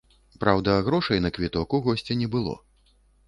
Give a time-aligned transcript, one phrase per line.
[0.43, 2.57] Праўда, грошай на квіток у госця не было.